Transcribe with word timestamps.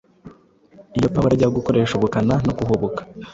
Iyo 0.97 1.07
Pawulo 1.13 1.33
ajya 1.35 1.53
gukoresha 1.57 1.93
ubukana 1.95 2.33
no 2.45 2.51
guhubuka 2.57 3.01